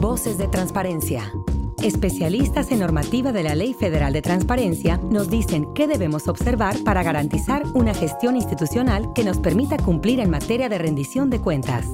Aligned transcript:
Voces 0.00 0.38
de 0.38 0.46
Transparencia. 0.46 1.32
Especialistas 1.82 2.70
en 2.70 2.78
normativa 2.78 3.32
de 3.32 3.42
la 3.42 3.56
Ley 3.56 3.74
Federal 3.74 4.12
de 4.12 4.22
Transparencia 4.22 4.98
nos 4.98 5.28
dicen 5.28 5.74
qué 5.74 5.88
debemos 5.88 6.28
observar 6.28 6.76
para 6.84 7.02
garantizar 7.02 7.64
una 7.74 7.92
gestión 7.94 8.36
institucional 8.36 9.12
que 9.12 9.24
nos 9.24 9.38
permita 9.38 9.76
cumplir 9.76 10.20
en 10.20 10.30
materia 10.30 10.68
de 10.68 10.78
rendición 10.78 11.30
de 11.30 11.40
cuentas. 11.40 11.84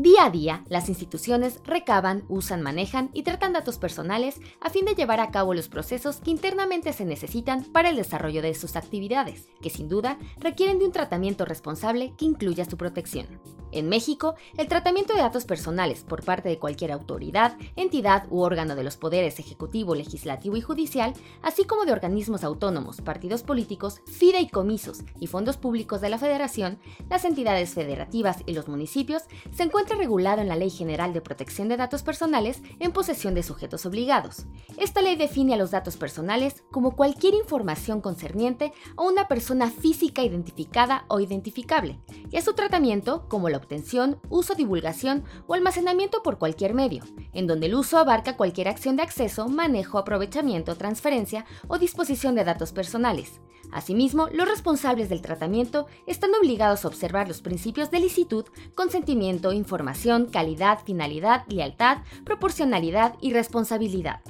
Día 0.00 0.26
a 0.26 0.30
día, 0.30 0.64
las 0.68 0.88
instituciones 0.88 1.60
recaban, 1.64 2.22
usan, 2.28 2.62
manejan 2.62 3.10
y 3.12 3.24
tratan 3.24 3.52
datos 3.52 3.78
personales 3.78 4.40
a 4.60 4.70
fin 4.70 4.84
de 4.84 4.94
llevar 4.94 5.18
a 5.18 5.32
cabo 5.32 5.54
los 5.54 5.68
procesos 5.68 6.20
que 6.20 6.30
internamente 6.30 6.92
se 6.92 7.04
necesitan 7.04 7.64
para 7.64 7.90
el 7.90 7.96
desarrollo 7.96 8.40
de 8.40 8.54
sus 8.54 8.76
actividades, 8.76 9.48
que 9.60 9.70
sin 9.70 9.88
duda 9.88 10.16
requieren 10.38 10.78
de 10.78 10.86
un 10.86 10.92
tratamiento 10.92 11.44
responsable 11.44 12.14
que 12.16 12.26
incluya 12.26 12.64
su 12.64 12.76
protección. 12.76 13.26
En 13.72 13.88
México, 13.88 14.34
el 14.56 14.68
tratamiento 14.68 15.14
de 15.14 15.20
datos 15.20 15.44
personales 15.44 16.04
por 16.04 16.24
parte 16.24 16.48
de 16.48 16.58
cualquier 16.58 16.92
autoridad, 16.92 17.56
entidad 17.76 18.26
u 18.30 18.40
órgano 18.40 18.74
de 18.74 18.84
los 18.84 18.96
poderes 18.96 19.38
ejecutivo, 19.38 19.94
legislativo 19.94 20.56
y 20.56 20.60
judicial, 20.60 21.12
así 21.42 21.64
como 21.64 21.84
de 21.84 21.92
organismos 21.92 22.44
autónomos, 22.44 23.00
partidos 23.00 23.42
políticos, 23.42 24.00
fideicomisos 24.06 25.00
y 25.20 25.26
fondos 25.26 25.56
públicos 25.56 26.00
de 26.00 26.08
la 26.08 26.18
Federación, 26.18 26.78
las 27.10 27.24
entidades 27.24 27.74
federativas 27.74 28.38
y 28.46 28.52
los 28.54 28.68
municipios, 28.68 29.24
se 29.54 29.62
encuentra 29.62 29.96
regulado 29.96 30.40
en 30.40 30.48
la 30.48 30.56
Ley 30.56 30.70
General 30.70 31.12
de 31.12 31.20
Protección 31.20 31.68
de 31.68 31.76
Datos 31.76 32.02
Personales 32.02 32.62
en 32.80 32.92
posesión 32.92 33.34
de 33.34 33.42
sujetos 33.42 33.84
obligados. 33.86 34.46
Esta 34.78 35.02
ley 35.02 35.16
define 35.16 35.54
a 35.54 35.56
los 35.56 35.70
datos 35.70 35.96
personales 35.96 36.62
como 36.70 36.96
cualquier 36.96 37.34
información 37.34 38.00
concerniente 38.00 38.72
a 38.96 39.02
una 39.02 39.28
persona 39.28 39.70
física 39.70 40.22
identificada 40.22 41.04
o 41.08 41.20
identificable, 41.20 42.00
y 42.30 42.36
a 42.36 42.42
su 42.42 42.54
tratamiento 42.54 43.28
como 43.28 43.48
la 43.48 43.57
obtención, 43.58 44.20
uso, 44.30 44.54
divulgación 44.54 45.24
o 45.46 45.54
almacenamiento 45.54 46.22
por 46.22 46.38
cualquier 46.38 46.74
medio, 46.74 47.04
en 47.32 47.46
donde 47.46 47.66
el 47.66 47.74
uso 47.74 47.98
abarca 47.98 48.36
cualquier 48.36 48.68
acción 48.68 48.96
de 48.96 49.02
acceso, 49.02 49.48
manejo, 49.48 49.98
aprovechamiento, 49.98 50.76
transferencia 50.76 51.44
o 51.66 51.78
disposición 51.78 52.34
de 52.34 52.44
datos 52.44 52.72
personales. 52.72 53.40
Asimismo, 53.70 54.28
los 54.32 54.48
responsables 54.48 55.08
del 55.08 55.20
tratamiento 55.20 55.86
están 56.06 56.30
obligados 56.34 56.84
a 56.84 56.88
observar 56.88 57.28
los 57.28 57.42
principios 57.42 57.90
de 57.90 58.00
licitud, 58.00 58.46
consentimiento, 58.74 59.52
información, 59.52 60.26
calidad, 60.26 60.78
finalidad, 60.84 61.44
lealtad, 61.48 61.98
proporcionalidad 62.24 63.14
y 63.20 63.32
responsabilidad. 63.32 64.20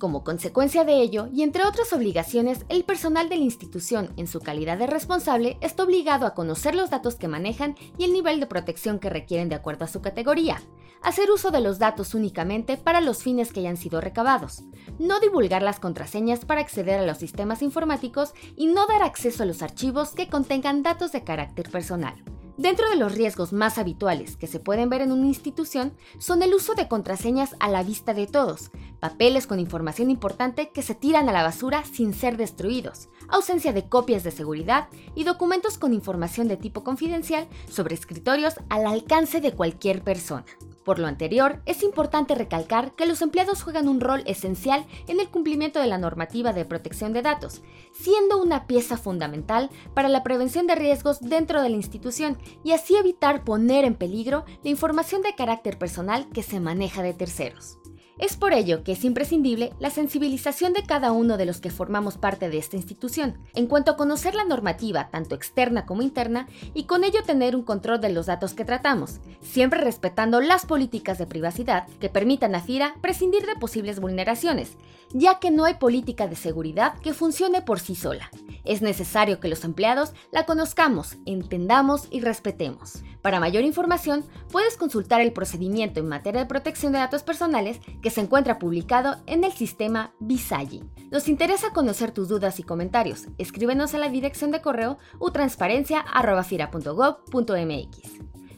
Como 0.00 0.24
consecuencia 0.24 0.84
de 0.84 1.02
ello, 1.02 1.28
y 1.30 1.42
entre 1.42 1.62
otras 1.66 1.92
obligaciones, 1.92 2.64
el 2.70 2.84
personal 2.84 3.28
de 3.28 3.36
la 3.36 3.44
institución, 3.44 4.14
en 4.16 4.28
su 4.28 4.40
calidad 4.40 4.78
de 4.78 4.86
responsable, 4.86 5.58
está 5.60 5.82
obligado 5.82 6.24
a 6.24 6.32
conocer 6.32 6.74
los 6.74 6.88
datos 6.88 7.16
que 7.16 7.28
manejan 7.28 7.76
y 7.98 8.04
el 8.04 8.14
nivel 8.14 8.40
de 8.40 8.46
protección 8.46 8.98
que 8.98 9.10
requieren 9.10 9.50
de 9.50 9.56
acuerdo 9.56 9.84
a 9.84 9.88
su 9.88 10.00
categoría, 10.00 10.62
hacer 11.02 11.30
uso 11.30 11.50
de 11.50 11.60
los 11.60 11.78
datos 11.78 12.14
únicamente 12.14 12.78
para 12.78 13.02
los 13.02 13.22
fines 13.22 13.52
que 13.52 13.60
hayan 13.60 13.76
sido 13.76 14.00
recabados, 14.00 14.62
no 14.98 15.20
divulgar 15.20 15.60
las 15.60 15.80
contraseñas 15.80 16.46
para 16.46 16.62
acceder 16.62 16.98
a 16.98 17.04
los 17.06 17.18
sistemas 17.18 17.60
informáticos 17.60 18.32
y 18.56 18.68
no 18.68 18.86
dar 18.86 19.02
acceso 19.02 19.42
a 19.42 19.46
los 19.46 19.60
archivos 19.60 20.12
que 20.12 20.30
contengan 20.30 20.82
datos 20.82 21.12
de 21.12 21.24
carácter 21.24 21.70
personal. 21.70 22.14
Dentro 22.60 22.90
de 22.90 22.96
los 22.96 23.14
riesgos 23.14 23.54
más 23.54 23.78
habituales 23.78 24.36
que 24.36 24.46
se 24.46 24.60
pueden 24.60 24.90
ver 24.90 25.00
en 25.00 25.12
una 25.12 25.24
institución 25.24 25.94
son 26.18 26.42
el 26.42 26.52
uso 26.52 26.74
de 26.74 26.88
contraseñas 26.88 27.56
a 27.58 27.70
la 27.70 27.82
vista 27.82 28.12
de 28.12 28.26
todos, 28.26 28.70
papeles 29.00 29.46
con 29.46 29.58
información 29.58 30.10
importante 30.10 30.68
que 30.68 30.82
se 30.82 30.94
tiran 30.94 31.30
a 31.30 31.32
la 31.32 31.42
basura 31.42 31.82
sin 31.90 32.12
ser 32.12 32.36
destruidos, 32.36 33.08
ausencia 33.28 33.72
de 33.72 33.88
copias 33.88 34.24
de 34.24 34.30
seguridad 34.30 34.88
y 35.14 35.24
documentos 35.24 35.78
con 35.78 35.94
información 35.94 36.48
de 36.48 36.58
tipo 36.58 36.84
confidencial 36.84 37.48
sobre 37.66 37.94
escritorios 37.94 38.56
al 38.68 38.84
alcance 38.84 39.40
de 39.40 39.52
cualquier 39.52 40.02
persona. 40.02 40.44
Por 40.84 40.98
lo 40.98 41.06
anterior, 41.06 41.60
es 41.66 41.82
importante 41.82 42.34
recalcar 42.34 42.94
que 42.94 43.06
los 43.06 43.20
empleados 43.20 43.62
juegan 43.62 43.88
un 43.88 44.00
rol 44.00 44.22
esencial 44.26 44.86
en 45.08 45.20
el 45.20 45.28
cumplimiento 45.28 45.78
de 45.78 45.86
la 45.86 45.98
normativa 45.98 46.52
de 46.52 46.64
protección 46.64 47.12
de 47.12 47.22
datos, 47.22 47.62
siendo 47.92 48.40
una 48.40 48.66
pieza 48.66 48.96
fundamental 48.96 49.70
para 49.94 50.08
la 50.08 50.22
prevención 50.22 50.66
de 50.66 50.76
riesgos 50.76 51.20
dentro 51.20 51.60
de 51.62 51.68
la 51.68 51.76
institución 51.76 52.38
y 52.64 52.72
así 52.72 52.96
evitar 52.96 53.44
poner 53.44 53.84
en 53.84 53.94
peligro 53.94 54.44
la 54.62 54.70
información 54.70 55.22
de 55.22 55.34
carácter 55.34 55.78
personal 55.78 56.28
que 56.30 56.42
se 56.42 56.60
maneja 56.60 57.02
de 57.02 57.14
terceros. 57.14 57.79
Es 58.20 58.36
por 58.36 58.52
ello 58.52 58.84
que 58.84 58.92
es 58.92 59.02
imprescindible 59.04 59.72
la 59.78 59.88
sensibilización 59.88 60.74
de 60.74 60.82
cada 60.82 61.10
uno 61.10 61.38
de 61.38 61.46
los 61.46 61.62
que 61.62 61.70
formamos 61.70 62.18
parte 62.18 62.50
de 62.50 62.58
esta 62.58 62.76
institución, 62.76 63.38
en 63.54 63.66
cuanto 63.66 63.92
a 63.92 63.96
conocer 63.96 64.34
la 64.34 64.44
normativa, 64.44 65.08
tanto 65.10 65.34
externa 65.34 65.86
como 65.86 66.02
interna, 66.02 66.46
y 66.74 66.84
con 66.84 67.02
ello 67.02 67.22
tener 67.24 67.56
un 67.56 67.62
control 67.62 67.98
de 67.98 68.10
los 68.10 68.26
datos 68.26 68.52
que 68.52 68.66
tratamos, 68.66 69.20
siempre 69.40 69.80
respetando 69.80 70.42
las 70.42 70.66
políticas 70.66 71.16
de 71.16 71.26
privacidad 71.26 71.88
que 71.98 72.10
permitan 72.10 72.54
a 72.54 72.60
FIRA 72.60 72.94
prescindir 73.00 73.46
de 73.46 73.56
posibles 73.56 74.00
vulneraciones, 74.00 74.76
ya 75.14 75.38
que 75.38 75.50
no 75.50 75.64
hay 75.64 75.74
política 75.74 76.28
de 76.28 76.36
seguridad 76.36 76.98
que 76.98 77.14
funcione 77.14 77.62
por 77.62 77.80
sí 77.80 77.94
sola. 77.94 78.30
Es 78.64 78.82
necesario 78.82 79.40
que 79.40 79.48
los 79.48 79.64
empleados 79.64 80.12
la 80.30 80.44
conozcamos, 80.44 81.16
entendamos 81.24 82.06
y 82.10 82.20
respetemos. 82.20 83.02
Para 83.22 83.40
mayor 83.40 83.64
información, 83.64 84.24
puedes 84.50 84.76
consultar 84.76 85.20
el 85.20 85.32
procedimiento 85.32 86.00
en 86.00 86.08
materia 86.08 86.40
de 86.40 86.46
protección 86.46 86.92
de 86.92 86.98
datos 86.98 87.22
personales 87.22 87.80
que 88.02 88.09
se 88.10 88.20
encuentra 88.20 88.58
publicado 88.58 89.22
en 89.26 89.44
el 89.44 89.52
sistema 89.52 90.12
Visagi. 90.20 90.82
Nos 91.10 91.28
interesa 91.28 91.72
conocer 91.72 92.10
tus 92.12 92.28
dudas 92.28 92.60
y 92.60 92.62
comentarios. 92.62 93.28
Escríbenos 93.38 93.94
a 93.94 93.98
la 93.98 94.08
dirección 94.08 94.50
de 94.50 94.60
correo 94.60 94.98
utransparencia.fira.gov.mx. 95.18 97.98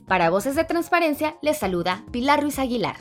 Para 0.06 0.30
Voces 0.30 0.56
de 0.56 0.64
Transparencia, 0.64 1.36
les 1.42 1.58
saluda 1.58 2.04
Pilar 2.10 2.42
Ruiz 2.42 2.58
Aguilar. 2.58 2.96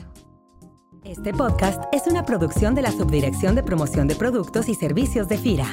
Este 1.04 1.34
podcast 1.34 1.82
es 1.92 2.06
una 2.06 2.24
producción 2.24 2.76
de 2.76 2.82
la 2.82 2.92
Subdirección 2.92 3.56
de 3.56 3.64
Promoción 3.64 4.06
de 4.06 4.14
Productos 4.14 4.68
y 4.68 4.74
Servicios 4.74 5.28
de 5.28 5.36
FIRA. 5.36 5.66